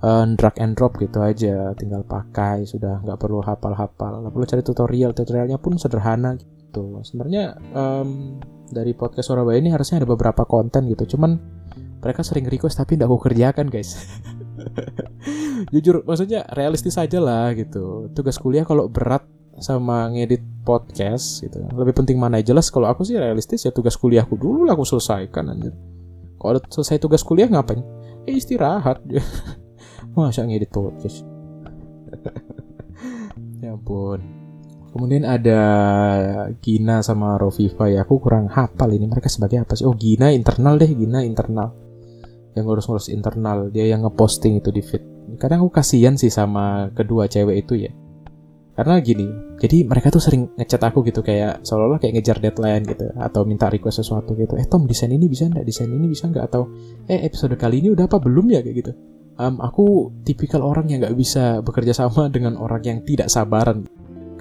uh, 0.00 0.24
drag 0.40 0.56
and 0.56 0.72
drop 0.72 0.96
gitu 0.96 1.20
aja, 1.20 1.76
tinggal 1.76 2.00
pakai 2.00 2.64
sudah 2.64 3.04
nggak 3.04 3.20
perlu 3.20 3.44
hafal-hafal. 3.44 4.24
Nggak 4.24 4.32
perlu 4.32 4.46
cari 4.48 4.62
tutorial, 4.64 5.10
tutorialnya 5.12 5.60
pun 5.60 5.76
sederhana. 5.76 6.32
Gitu 6.40 6.61
gitu. 6.72 7.04
Sebenarnya 7.04 7.60
um, 7.76 8.40
dari 8.72 8.96
podcast 8.96 9.28
Surabaya 9.28 9.60
ini 9.60 9.68
harusnya 9.68 10.00
ada 10.00 10.08
beberapa 10.08 10.48
konten 10.48 10.88
gitu. 10.88 11.04
Cuman 11.14 11.36
mereka 12.00 12.24
sering 12.24 12.48
request 12.48 12.80
tapi 12.80 12.96
tidak 12.96 13.12
aku 13.12 13.28
kerjakan 13.28 13.68
guys. 13.68 14.00
Jujur 15.72 16.00
maksudnya 16.08 16.48
realistis 16.56 16.96
aja 16.96 17.20
lah 17.20 17.52
gitu. 17.52 18.08
Tugas 18.16 18.40
kuliah 18.40 18.64
kalau 18.64 18.88
berat 18.88 19.28
sama 19.60 20.08
ngedit 20.08 20.40
podcast 20.64 21.44
gitu. 21.44 21.60
Lebih 21.76 21.92
penting 21.92 22.16
mana 22.16 22.40
jelas. 22.40 22.72
Kalau 22.72 22.88
aku 22.88 23.04
sih 23.04 23.20
realistis 23.20 23.68
ya 23.68 23.70
tugas 23.70 24.00
kuliahku 24.00 24.40
dulu 24.40 24.64
lah 24.64 24.72
aku 24.72 24.88
selesaikan 24.88 25.52
anjir. 25.52 25.76
Kalau 26.40 26.58
selesai 26.72 26.98
tugas 26.98 27.20
kuliah 27.22 27.46
ngapain? 27.46 27.84
Eh 28.24 28.34
istirahat. 28.40 29.04
Masa 30.16 30.48
ngedit 30.48 30.72
podcast? 30.72 31.20
Ya 33.62 33.78
ampun 33.78 34.41
Kemudian 34.92 35.24
ada 35.24 35.60
Gina 36.60 37.00
sama 37.00 37.40
Roviva 37.40 37.88
ya. 37.88 38.04
Aku 38.04 38.20
kurang 38.20 38.52
hafal 38.52 38.92
ini 38.92 39.08
mereka 39.08 39.32
sebagai 39.32 39.64
apa 39.64 39.72
sih? 39.72 39.88
Oh 39.88 39.96
Gina 39.96 40.28
internal 40.28 40.76
deh, 40.76 40.92
Gina 40.92 41.24
internal. 41.24 41.72
yang 42.52 42.68
ngurus-ngurus 42.68 43.08
internal. 43.08 43.72
Dia 43.72 43.88
yang 43.88 44.04
ngeposting 44.04 44.60
itu 44.60 44.68
di 44.68 44.84
feed. 44.84 45.00
Kadang 45.40 45.64
aku 45.64 45.80
kasihan 45.80 46.20
sih 46.20 46.28
sama 46.28 46.92
kedua 46.92 47.24
cewek 47.24 47.64
itu 47.64 47.88
ya. 47.88 47.92
Karena 48.76 49.00
gini 49.00 49.24
jadi 49.56 49.88
mereka 49.88 50.12
tuh 50.12 50.20
sering 50.20 50.52
ngechat 50.60 50.80
aku 50.84 51.00
gitu 51.04 51.24
kayak 51.24 51.64
seolah-olah 51.64 51.96
kayak 51.96 52.20
ngejar 52.20 52.40
deadline 52.40 52.84
gitu 52.84 53.08
atau 53.16 53.48
minta 53.48 53.72
request 53.72 54.04
sesuatu 54.04 54.36
gitu. 54.36 54.60
Eh 54.60 54.68
Tom 54.68 54.84
desain 54.84 55.08
ini 55.08 55.32
bisa 55.32 55.48
nggak? 55.48 55.64
Desain 55.64 55.88
ini 55.88 56.04
bisa 56.04 56.28
nggak? 56.28 56.44
Atau 56.44 56.68
eh 57.08 57.24
episode 57.24 57.56
kali 57.56 57.80
ini 57.80 57.88
udah 57.88 58.04
apa? 58.04 58.20
Belum 58.20 58.44
ya? 58.52 58.60
Kayak 58.60 58.76
gitu. 58.84 58.92
Um, 59.40 59.56
aku 59.64 60.12
tipikal 60.28 60.60
orang 60.60 60.92
yang 60.92 61.00
nggak 61.00 61.16
bisa 61.16 61.64
bekerja 61.64 61.96
sama 61.96 62.28
dengan 62.28 62.60
orang 62.60 62.84
yang 62.84 62.98
tidak 63.00 63.32
sabaran 63.32 63.88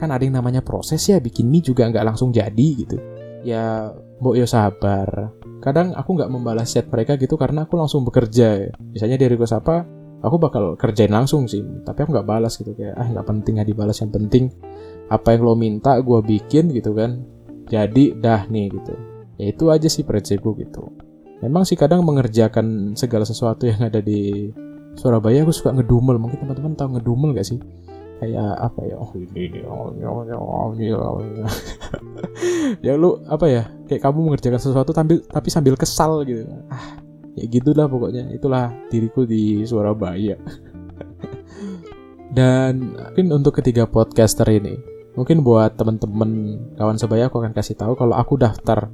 kan 0.01 0.09
ada 0.09 0.25
yang 0.25 0.33
namanya 0.41 0.65
proses 0.65 0.97
ya 1.05 1.21
bikin 1.21 1.45
mie 1.45 1.61
juga 1.61 1.85
nggak 1.85 2.01
langsung 2.01 2.33
jadi 2.33 2.67
gitu. 2.73 2.97
Ya 3.45 3.93
mbok 4.17 4.33
yo 4.33 4.49
sabar. 4.49 5.29
Kadang 5.61 5.93
aku 5.93 6.17
nggak 6.17 6.33
membalas 6.33 6.73
chat 6.73 6.89
mereka 6.89 7.21
gitu 7.21 7.37
karena 7.37 7.69
aku 7.69 7.77
langsung 7.77 8.01
bekerja 8.01 8.73
misalnya 8.81 9.21
di 9.21 9.29
request 9.29 9.61
apa 9.61 9.85
aku 10.25 10.41
bakal 10.41 10.73
kerjain 10.73 11.13
langsung 11.13 11.45
sih 11.45 11.61
tapi 11.85 12.01
aku 12.01 12.17
nggak 12.17 12.25
balas 12.25 12.57
gitu. 12.57 12.73
Kayak 12.73 12.97
ah 12.97 13.05
nggak 13.13 13.25
penting 13.29 13.61
ya 13.61 13.63
dibalas 13.69 14.01
yang 14.01 14.09
penting 14.09 14.49
apa 15.13 15.37
yang 15.37 15.41
lo 15.45 15.53
minta 15.53 16.01
gue 16.01 16.19
bikin 16.25 16.73
gitu 16.73 16.97
kan. 16.97 17.21
Jadi 17.69 18.17
dah 18.17 18.49
nih 18.49 18.73
gitu. 18.73 18.93
Ya 19.37 19.45
itu 19.53 19.69
aja 19.69 19.85
sih 19.85 20.01
prinsipku 20.01 20.57
gitu. 20.57 20.89
Memang 21.45 21.61
sih 21.65 21.77
kadang 21.77 22.01
mengerjakan 22.01 22.97
segala 22.97 23.25
sesuatu 23.25 23.69
yang 23.69 23.85
ada 23.85 24.01
di 24.01 24.49
Surabaya 24.97 25.45
aku 25.45 25.53
suka 25.53 25.73
ngedumel. 25.77 26.17
Mungkin 26.17 26.41
teman-teman 26.41 26.73
tahu 26.73 26.89
ngedumel 26.97 27.37
gak 27.37 27.47
sih 27.47 27.61
kayak 28.21 28.53
apa 28.61 28.81
ya? 28.85 28.95
Oh 29.01 29.09
ini 29.17 29.65
oh, 29.65 29.89
oh, 29.89 30.21
oh, 30.77 31.17
ya 32.85 32.93
lu 32.93 33.17
apa 33.25 33.45
ya? 33.49 33.63
Kayak 33.89 34.05
kamu 34.05 34.29
mengerjakan 34.29 34.61
sesuatu 34.61 34.93
tapi 34.93 35.25
tapi 35.25 35.49
sambil 35.49 35.73
kesal 35.73 36.21
gitu. 36.29 36.45
Ah 36.69 37.01
ya 37.33 37.49
gitulah 37.49 37.89
pokoknya. 37.89 38.29
Itulah 38.29 38.69
diriku 38.93 39.25
di 39.25 39.65
Surabaya. 39.65 40.37
Dan 42.37 42.93
mungkin 42.93 43.27
untuk 43.33 43.57
ketiga 43.57 43.89
podcaster 43.89 44.45
ini 44.53 44.77
mungkin 45.11 45.43
buat 45.43 45.75
temen-temen 45.75 46.31
kawan 46.79 46.95
sebaya 46.95 47.27
aku 47.27 47.43
akan 47.43 47.51
kasih 47.51 47.75
tahu 47.75 47.99
kalau 47.99 48.15
aku 48.15 48.39
daftar 48.39 48.87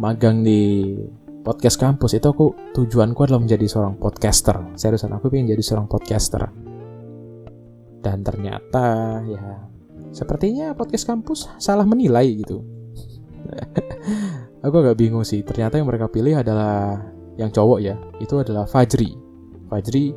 magang 0.00 0.40
di 0.40 0.96
podcast 1.44 1.76
kampus 1.76 2.16
itu 2.16 2.24
aku 2.24 2.56
tujuanku 2.72 3.20
adalah 3.28 3.44
menjadi 3.44 3.68
seorang 3.68 4.00
podcaster. 4.00 4.56
Seriusan 4.78 5.12
aku 5.12 5.28
ingin 5.34 5.52
jadi 5.52 5.62
seorang 5.64 5.84
podcaster 5.90 6.67
dan 8.08 8.24
ternyata 8.24 9.20
ya 9.28 9.68
sepertinya 10.08 10.72
podcast 10.72 11.04
kampus 11.04 11.52
salah 11.60 11.84
menilai 11.84 12.40
gitu. 12.40 12.64
Aku 14.64 14.74
agak 14.80 14.96
bingung 14.96 15.28
sih 15.28 15.44
ternyata 15.44 15.76
yang 15.76 15.86
mereka 15.86 16.08
pilih 16.08 16.40
adalah 16.40 17.04
yang 17.36 17.52
cowok 17.52 17.78
ya. 17.84 17.94
Itu 18.18 18.40
adalah 18.40 18.64
Fajri. 18.64 19.12
Fajri 19.68 20.16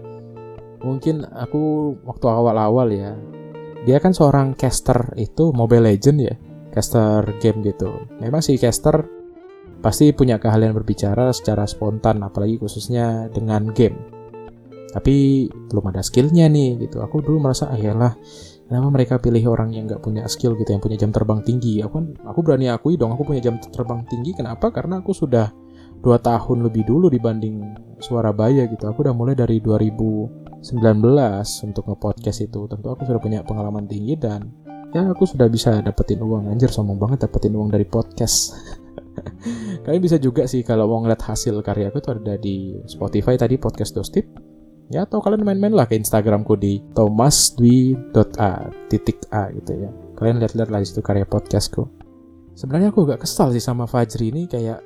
mungkin 0.82 1.22
aku 1.30 1.94
waktu 2.10 2.26
awal-awal 2.26 2.90
ya 2.90 3.14
dia 3.86 4.02
kan 4.02 4.18
seorang 4.18 4.58
caster 4.58 5.14
itu 5.14 5.54
Mobile 5.54 5.94
Legend 5.94 6.18
ya 6.24 6.34
caster 6.74 7.38
game 7.38 7.62
gitu. 7.62 8.08
Memang 8.18 8.42
sih 8.42 8.58
caster 8.58 9.06
pasti 9.84 10.10
punya 10.16 10.42
keahlian 10.42 10.74
berbicara 10.74 11.30
secara 11.36 11.70
spontan 11.70 12.24
apalagi 12.26 12.58
khususnya 12.58 13.30
dengan 13.30 13.70
game 13.74 13.98
tapi 14.92 15.48
belum 15.72 15.92
ada 15.92 16.04
skillnya 16.04 16.52
nih 16.52 16.78
gitu 16.88 17.00
aku 17.00 17.24
dulu 17.24 17.48
merasa 17.48 17.72
ayolah 17.72 18.16
kenapa 18.68 18.88
mereka 18.92 19.14
pilih 19.20 19.52
orang 19.52 19.72
yang 19.72 19.88
nggak 19.88 20.04
punya 20.04 20.28
skill 20.28 20.56
gitu 20.60 20.76
yang 20.76 20.84
punya 20.84 21.00
jam 21.00 21.12
terbang 21.16 21.40
tinggi 21.44 21.80
aku 21.84 21.94
kan 21.98 22.06
aku 22.28 22.40
berani 22.44 22.68
akui 22.68 23.00
dong 23.00 23.16
aku 23.16 23.24
punya 23.24 23.40
jam 23.40 23.56
terbang 23.60 24.04
tinggi 24.08 24.36
kenapa 24.36 24.70
karena 24.70 25.00
aku 25.00 25.16
sudah 25.16 25.52
dua 26.02 26.18
tahun 26.18 26.66
lebih 26.66 26.90
dulu 26.90 27.08
dibanding 27.14 27.62
suara 28.02 28.34
Baya 28.34 28.66
gitu. 28.66 28.90
Aku 28.90 29.06
udah 29.06 29.14
mulai 29.14 29.38
dari 29.38 29.62
2019 29.62 30.66
untuk 31.70 31.84
nge-podcast 31.88 32.40
itu. 32.42 32.66
Tentu 32.66 32.88
aku 32.90 33.06
sudah 33.06 33.22
punya 33.22 33.46
pengalaman 33.46 33.86
tinggi 33.86 34.18
dan 34.18 34.50
ya 34.92 35.06
aku 35.08 35.30
sudah 35.30 35.48
bisa 35.48 35.80
dapetin 35.86 36.20
uang. 36.20 36.50
Anjir 36.50 36.74
sombong 36.74 36.98
banget 36.98 37.30
dapetin 37.30 37.54
uang 37.54 37.70
dari 37.70 37.86
podcast. 37.86 38.58
Kalian 39.86 40.02
bisa 40.02 40.18
juga 40.18 40.50
sih 40.50 40.66
kalau 40.66 40.90
mau 40.90 41.06
ngeliat 41.06 41.22
hasil 41.22 41.62
karya 41.62 41.94
aku 41.94 42.02
itu 42.02 42.10
ada 42.12 42.36
di 42.42 42.76
Spotify 42.90 43.38
tadi 43.38 43.62
podcast 43.62 43.94
Dostip. 43.94 44.51
Ya 44.92 45.08
atau 45.08 45.24
kalian 45.24 45.48
main-main 45.48 45.72
lah 45.72 45.88
ke 45.88 45.96
Instagramku 45.96 46.60
di 46.60 46.84
thomasdwi.a 46.92 48.52
titik 48.92 49.24
a 49.32 49.48
gitu 49.56 49.88
ya. 49.88 49.90
Kalian 50.20 50.44
lihat-lihat 50.44 50.68
lah 50.68 50.84
situ 50.84 51.00
karya 51.00 51.24
podcastku. 51.24 51.88
Sebenarnya 52.60 52.92
aku 52.92 53.08
gak 53.08 53.24
kesal 53.24 53.56
sih 53.56 53.64
sama 53.64 53.88
Fajri 53.88 54.36
ini 54.36 54.52
kayak 54.52 54.84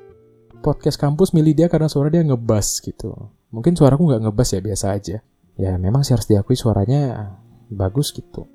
podcast 0.62 1.02
kampus 1.02 1.34
milih 1.34 1.58
dia 1.58 1.66
karena 1.66 1.90
suara 1.90 2.06
dia 2.06 2.22
ngebas 2.22 2.86
gitu. 2.86 3.34
Mungkin 3.50 3.74
suaraku 3.74 4.06
nggak 4.06 4.30
ngebas 4.30 4.48
ya 4.54 4.60
biasa 4.62 4.86
aja. 4.94 5.16
Ya 5.58 5.74
memang 5.74 6.06
sih 6.06 6.14
harus 6.14 6.30
diakui 6.30 6.54
suaranya 6.54 7.34
bagus 7.66 8.14
gitu. 8.14 8.46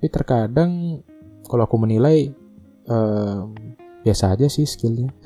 Tapi 0.00 0.08
terkadang 0.08 1.04
kalau 1.44 1.68
aku 1.68 1.76
menilai 1.76 2.32
um, 2.88 3.52
biasa 4.00 4.32
aja 4.32 4.48
sih 4.48 4.64
skillnya. 4.64 5.12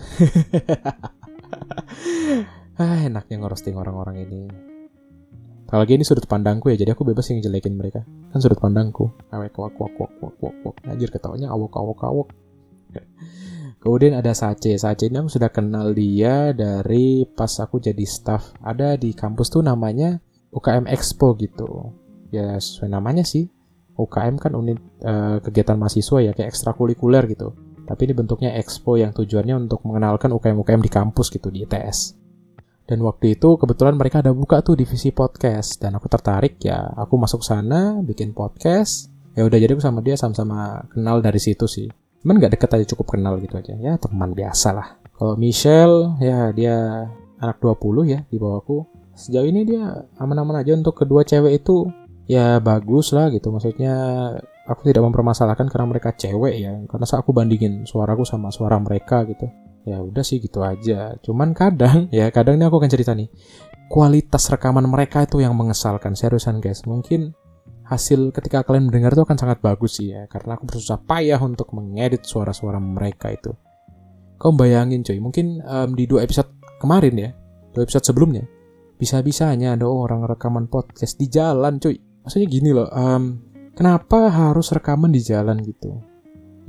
ah, 2.82 3.06
enaknya 3.06 3.38
ngerosting 3.38 3.78
orang-orang 3.78 4.26
ini. 4.26 4.69
Kalau 5.70 5.86
ini 5.86 6.02
sudut 6.02 6.26
pandangku 6.26 6.66
ya, 6.74 6.76
jadi 6.82 6.98
aku 6.98 7.06
bebas 7.06 7.30
yang 7.30 7.38
ngejelekin 7.38 7.78
mereka. 7.78 8.02
Kan 8.34 8.42
sudut 8.42 8.58
pandangku. 8.58 9.06
Awek 9.30 9.54
wak 9.54 9.78
wak 9.78 9.94
wak 9.94 10.12
wak 10.42 10.56
wak. 10.66 10.76
Anjir 10.90 11.14
ketawanya 11.14 11.54
awok 11.54 11.78
awok 11.78 12.00
awok. 12.02 12.28
Kemudian 13.78 14.18
ada 14.18 14.34
Sace. 14.34 14.74
Sace 14.76 15.06
ini 15.06 15.22
aku 15.22 15.30
sudah 15.30 15.48
kenal 15.54 15.94
dia 15.94 16.50
dari 16.50 17.22
pas 17.22 17.54
aku 17.62 17.78
jadi 17.78 18.02
staff. 18.02 18.50
Ada 18.66 18.98
di 18.98 19.14
kampus 19.14 19.48
tuh 19.48 19.62
namanya 19.62 20.18
UKM 20.50 20.90
Expo 20.90 21.38
gitu. 21.38 21.94
Ya 22.34 22.58
sesuai 22.58 22.90
namanya 22.90 23.22
sih. 23.22 23.46
UKM 23.94 24.42
kan 24.42 24.58
unit 24.58 24.80
uh, 25.06 25.38
kegiatan 25.38 25.78
mahasiswa 25.78 26.18
ya 26.18 26.32
kayak 26.34 26.50
ekstrakurikuler 26.50 27.30
gitu. 27.30 27.54
Tapi 27.86 28.06
ini 28.06 28.14
bentuknya 28.14 28.54
expo 28.54 28.94
yang 28.94 29.10
tujuannya 29.10 29.66
untuk 29.66 29.82
mengenalkan 29.82 30.30
UKM-UKM 30.30 30.78
di 30.78 30.90
kampus 30.90 31.26
gitu 31.26 31.50
di 31.50 31.66
ITS. 31.66 32.14
Dan 32.90 33.06
waktu 33.06 33.38
itu 33.38 33.54
kebetulan 33.54 33.94
mereka 33.94 34.18
ada 34.18 34.34
buka 34.34 34.66
tuh 34.66 34.74
divisi 34.74 35.14
podcast 35.14 35.78
dan 35.78 35.94
aku 35.94 36.10
tertarik 36.10 36.58
ya. 36.58 36.90
Aku 36.98 37.14
masuk 37.14 37.46
sana 37.46 38.02
bikin 38.02 38.34
podcast. 38.34 39.06
Ya 39.38 39.46
udah 39.46 39.62
jadi 39.62 39.78
aku 39.78 39.82
sama 39.86 40.02
dia 40.02 40.18
sama-sama 40.18 40.90
kenal 40.90 41.22
dari 41.22 41.38
situ 41.38 41.70
sih. 41.70 41.86
Cuman 42.18 42.42
nggak 42.42 42.58
deket 42.58 42.74
aja 42.74 42.84
cukup 42.90 43.14
kenal 43.14 43.38
gitu 43.38 43.54
aja. 43.62 43.78
Ya 43.78 43.94
teman 43.94 44.34
biasa 44.34 44.74
lah. 44.74 44.98
Kalau 45.14 45.38
Michelle 45.38 46.18
ya 46.18 46.50
dia 46.50 47.06
anak 47.38 47.62
20 47.62 48.10
ya 48.10 48.26
di 48.26 48.42
bawahku. 48.42 48.82
Sejauh 49.14 49.46
ini 49.46 49.62
dia 49.62 50.10
aman-aman 50.18 50.58
aja 50.58 50.74
untuk 50.74 50.98
kedua 50.98 51.22
cewek 51.22 51.62
itu 51.62 51.86
ya 52.26 52.58
bagus 52.58 53.14
lah 53.14 53.30
gitu. 53.30 53.54
Maksudnya 53.54 53.94
aku 54.66 54.90
tidak 54.90 55.06
mempermasalahkan 55.06 55.70
karena 55.70 55.86
mereka 55.86 56.10
cewek 56.10 56.58
ya. 56.58 56.74
Karena 56.90 57.06
saat 57.06 57.22
aku 57.22 57.30
bandingin 57.30 57.86
suaraku 57.86 58.26
sama 58.26 58.50
suara 58.50 58.82
mereka 58.82 59.22
gitu. 59.30 59.46
Ya 59.88 60.00
udah 60.00 60.24
sih 60.24 60.40
gitu 60.40 60.60
aja. 60.60 61.16
Cuman 61.24 61.56
kadang 61.56 62.08
ya 62.14 62.28
kadang 62.32 62.60
ini 62.60 62.64
aku 62.68 62.80
akan 62.80 62.90
cerita 62.90 63.12
nih. 63.16 63.28
Kualitas 63.90 64.46
rekaman 64.46 64.86
mereka 64.86 65.26
itu 65.26 65.42
yang 65.42 65.56
mengesalkan 65.58 66.14
seriusan 66.14 66.62
guys. 66.62 66.86
Mungkin 66.86 67.34
hasil 67.90 68.30
ketika 68.30 68.62
kalian 68.62 68.86
mendengar 68.86 69.10
itu 69.10 69.26
akan 69.26 69.34
sangat 69.34 69.58
bagus 69.58 69.98
sih 69.98 70.14
ya 70.14 70.30
karena 70.30 70.54
aku 70.54 70.70
bersusah 70.70 71.02
payah 71.02 71.42
untuk 71.42 71.74
mengedit 71.74 72.22
suara-suara 72.22 72.78
mereka 72.78 73.34
itu 73.34 73.50
kau 74.38 74.54
bayangin 74.54 75.02
coy 75.02 75.18
mungkin 75.18 75.58
um, 75.66 75.98
di 75.98 76.06
dua 76.06 76.22
episode 76.22 76.54
kemarin 76.78 77.18
ya 77.18 77.30
dua 77.74 77.82
episode 77.82 78.06
sebelumnya 78.06 78.46
bisa-bisanya 78.94 79.74
ada 79.74 79.90
orang 79.90 80.22
rekaman 80.22 80.70
podcast 80.70 81.18
di 81.18 81.26
jalan 81.26 81.82
cuy 81.82 81.98
maksudnya 82.22 82.46
gini 82.46 82.70
loh 82.70 82.86
um, 82.94 83.42
kenapa 83.74 84.30
harus 84.30 84.70
rekaman 84.70 85.10
di 85.10 85.26
jalan 85.26 85.58
gitu 85.58 85.98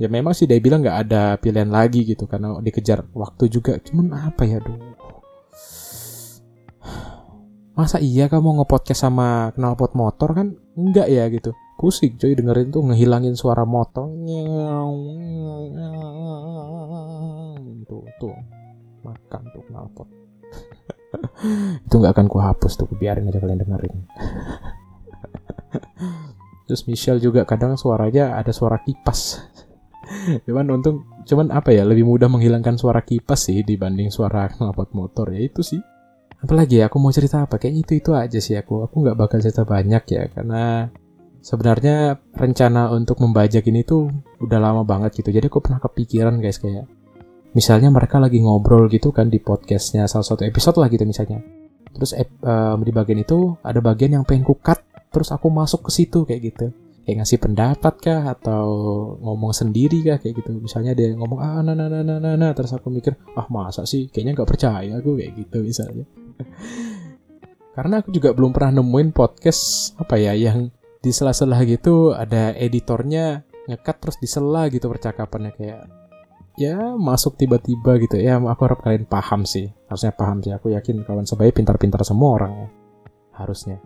ya 0.02 0.10
memang 0.10 0.34
sih 0.34 0.50
dia 0.50 0.58
bilang 0.58 0.82
nggak 0.82 0.98
ada 1.06 1.38
pilihan 1.38 1.70
lagi 1.70 2.02
gitu 2.02 2.26
karena 2.26 2.58
dikejar 2.58 3.06
waktu 3.14 3.46
juga. 3.46 3.78
Cuman 3.78 4.10
apa 4.18 4.42
ya 4.42 4.58
duh 4.58 4.92
masa 7.72 7.96
iya 8.04 8.28
kamu 8.28 8.62
ngepodcast 8.62 9.08
sama 9.08 9.50
knalpot 9.56 9.96
motor 9.96 10.36
kan? 10.36 10.48
Enggak 10.76 11.08
ya 11.08 11.24
gitu. 11.32 11.56
Pusing 11.80 12.20
coy 12.20 12.36
dengerin 12.36 12.70
tuh 12.70 12.84
ngehilangin 12.84 13.34
suara 13.34 13.64
motor. 13.64 14.06
Tuh 17.88 18.04
tuh 18.20 18.36
makan 19.02 19.42
tuh 19.50 19.62
knalpot. 19.72 20.08
Itu 21.88 21.94
nggak 21.98 22.12
akan 22.14 22.26
ku 22.28 22.38
hapus 22.38 22.72
tuh 22.76 22.86
biarin 22.92 23.28
aja 23.28 23.40
kalian 23.40 23.64
dengerin. 23.64 23.96
Terus 26.68 26.86
Michelle 26.86 27.20
juga 27.20 27.42
kadang 27.42 27.74
suaranya 27.74 28.38
ada 28.38 28.54
suara 28.54 28.78
kipas 28.80 29.42
cuman 30.46 30.66
untung 30.78 31.06
cuman 31.24 31.54
apa 31.54 31.70
ya 31.70 31.86
lebih 31.86 32.02
mudah 32.02 32.26
menghilangkan 32.26 32.76
suara 32.76 33.02
kipas 33.02 33.50
sih 33.50 33.62
dibanding 33.62 34.10
suara 34.10 34.48
knalpot 34.54 34.92
motor. 34.94 35.30
Ya 35.32 35.42
itu 35.42 35.62
sih. 35.64 35.80
Apalagi 36.42 36.82
ya 36.82 36.90
aku 36.90 36.98
mau 36.98 37.14
cerita 37.14 37.46
apa? 37.46 37.58
Kayaknya 37.58 37.80
itu 37.86 37.92
itu 38.02 38.10
aja 38.18 38.38
sih 38.42 38.58
aku. 38.58 38.86
Aku 38.90 39.06
nggak 39.06 39.14
bakal 39.14 39.38
cerita 39.38 39.62
banyak 39.62 40.02
ya 40.10 40.22
karena 40.26 40.90
sebenarnya 41.42 42.18
rencana 42.34 42.90
untuk 42.90 43.22
membajak 43.22 43.62
ini 43.70 43.86
tuh 43.86 44.10
udah 44.42 44.58
lama 44.58 44.82
banget 44.82 45.22
gitu. 45.22 45.30
Jadi 45.30 45.46
aku 45.46 45.62
pernah 45.62 45.78
kepikiran 45.78 46.42
guys 46.42 46.58
kayak 46.58 46.90
misalnya 47.54 47.92
mereka 47.94 48.18
lagi 48.18 48.42
ngobrol 48.42 48.90
gitu 48.90 49.14
kan 49.14 49.30
di 49.30 49.38
podcastnya 49.38 50.08
salah 50.10 50.26
satu 50.26 50.42
episode 50.42 50.82
lah 50.82 50.90
gitu 50.90 51.06
misalnya. 51.06 51.38
Terus 51.92 52.16
uh, 52.16 52.74
di 52.80 52.90
bagian 52.90 53.22
itu 53.22 53.54
ada 53.62 53.78
bagian 53.78 54.18
yang 54.18 54.24
pengen 54.26 54.42
ku 54.42 54.58
cut 54.58 54.82
terus 55.12 55.28
aku 55.28 55.52
masuk 55.52 55.86
ke 55.86 55.90
situ 55.92 56.24
kayak 56.24 56.40
gitu 56.50 56.72
kayak 57.04 57.22
ngasih 57.22 57.38
pendapat 57.38 57.94
kah? 57.98 58.22
Atau 58.32 58.66
ngomong 59.22 59.52
sendiri 59.54 60.02
kah? 60.02 60.18
Kayak 60.22 60.42
gitu. 60.42 60.58
Misalnya 60.58 60.92
dia 60.96 61.12
ngomong 61.14 61.38
ah 61.40 61.60
nah 61.60 61.74
nah 61.74 61.88
nah 61.90 62.02
nah 62.02 62.18
nah, 62.18 62.34
nah. 62.34 62.50
terus 62.54 62.72
aku 62.74 62.88
mikir 62.88 63.18
ah 63.36 63.46
masa 63.50 63.84
sih? 63.84 64.08
Kayaknya 64.08 64.32
nggak 64.40 64.50
percaya 64.50 64.92
aku 64.98 65.18
kayak 65.18 65.32
gitu 65.38 65.58
misalnya. 65.62 66.04
Karena 67.76 68.04
aku 68.04 68.12
juga 68.12 68.36
belum 68.36 68.52
pernah 68.52 68.82
nemuin 68.82 69.10
podcast 69.16 69.94
apa 69.96 70.20
ya 70.20 70.36
yang 70.36 70.68
di 71.02 71.10
sela-sela 71.10 71.58
gitu 71.64 72.12
ada 72.14 72.52
editornya 72.54 73.42
ngekat 73.66 73.96
terus 73.98 74.16
disela 74.20 74.68
gitu 74.68 74.86
percakapannya 74.86 75.50
kayak 75.56 75.80
ya 76.60 76.94
masuk 76.94 77.40
tiba-tiba 77.40 77.96
gitu. 78.02 78.20
Ya 78.20 78.36
aku 78.36 78.60
harap 78.68 78.84
kalian 78.84 79.08
paham 79.08 79.48
sih. 79.48 79.72
Harusnya 79.88 80.12
paham 80.12 80.44
sih. 80.44 80.52
Aku 80.52 80.68
yakin 80.68 81.02
kawan 81.02 81.24
sebaya 81.24 81.48
pintar-pintar 81.50 82.04
semua 82.04 82.36
orang 82.36 82.52
ya 82.54 82.68
harusnya 83.32 83.80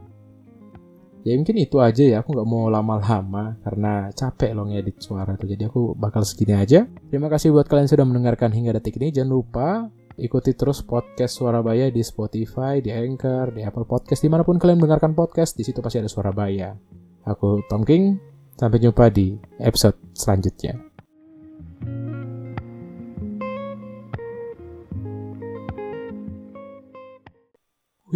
ya 1.26 1.35
mungkin 1.35 1.59
itu 1.59 1.83
aja 1.83 2.02
ya. 2.06 2.16
Aku 2.23 2.30
nggak 2.30 2.47
mau 2.47 2.71
lama-lama 2.71 3.59
karena 3.66 4.14
capek 4.14 4.54
loh 4.54 4.71
ngedit 4.71 5.02
suara 5.02 5.35
tuh. 5.35 5.50
Jadi 5.50 5.66
aku 5.66 5.99
bakal 5.99 6.23
segini 6.23 6.54
aja. 6.54 6.87
Terima 7.11 7.26
kasih 7.26 7.50
buat 7.50 7.66
kalian 7.66 7.90
sudah 7.90 8.06
mendengarkan 8.06 8.54
hingga 8.54 8.78
detik 8.78 9.02
ini. 9.02 9.11
Jangan 9.11 9.30
lupa 9.35 9.68
ikuti 10.16 10.54
terus 10.54 10.87
podcast 10.87 11.42
Surabaya 11.42 11.90
di 11.90 12.00
Spotify, 12.06 12.78
di 12.78 12.95
Anchor, 12.95 13.52
di 13.59 13.66
Apple 13.66 13.85
Podcast. 13.85 14.23
Di 14.23 14.30
mana 14.30 14.47
pun 14.47 14.56
kalian 14.56 14.78
mendengarkan 14.78 15.18
podcast 15.18 15.59
di 15.59 15.66
situ 15.66 15.83
pasti 15.83 15.99
ada 15.99 16.09
Surabaya. 16.09 16.78
Aku 17.26 17.59
Tom 17.66 17.83
King, 17.83 18.16
sampai 18.54 18.78
jumpa 18.78 19.11
di 19.11 19.35
episode 19.59 19.99
selanjutnya. 20.14 20.96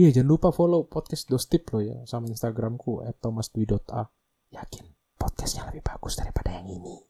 Oh 0.01 0.09
iya 0.09 0.17
jangan 0.17 0.33
lupa 0.33 0.49
follow 0.49 0.89
podcast 0.89 1.29
Dostip 1.29 1.77
lo 1.77 1.85
ya 1.85 2.09
sama 2.09 2.33
Instagramku 2.33 3.05
@thomasdwi.a. 3.21 4.09
Yakin 4.49 4.85
podcastnya 5.21 5.69
lebih 5.69 5.85
bagus 5.85 6.17
daripada 6.17 6.57
yang 6.57 6.73
ini. 6.73 7.10